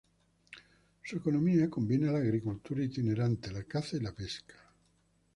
Su 1.03 1.17
economía 1.17 1.69
combina 1.69 2.11
la 2.11 2.17
agricultura 2.17 2.83
itinerante, 2.83 3.51
la 3.51 3.65
caza 3.65 3.97
y 3.97 3.99
la 3.99 4.11
pesca. 4.11 4.55